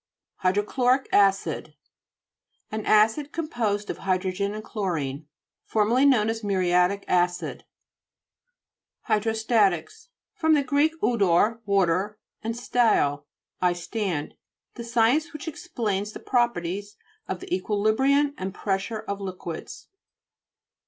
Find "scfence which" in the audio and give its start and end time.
14.81-15.47